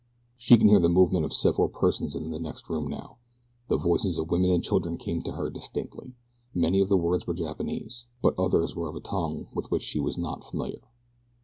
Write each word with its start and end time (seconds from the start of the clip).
She 0.35 0.57
could 0.57 0.65
hear 0.65 0.79
the 0.79 0.89
movement 0.89 1.25
of 1.25 1.31
several 1.35 1.69
persons 1.69 2.15
in 2.15 2.31
the 2.31 2.39
next 2.39 2.71
room 2.71 2.87
now. 2.87 3.19
The 3.67 3.77
voices 3.77 4.17
of 4.17 4.31
women 4.31 4.49
and 4.49 4.63
children 4.63 4.97
came 4.97 5.21
to 5.21 5.33
her 5.33 5.51
distinctly. 5.51 6.15
Many 6.55 6.81
of 6.81 6.89
the 6.89 6.97
words 6.97 7.27
were 7.27 7.35
Japanese, 7.35 8.07
but 8.19 8.33
others 8.35 8.75
were 8.75 8.89
of 8.89 8.95
a 8.95 8.99
tongue 8.99 9.49
with 9.53 9.69
which 9.69 9.83
she 9.83 9.99
was 9.99 10.17
not 10.17 10.43
familiar. 10.43 10.81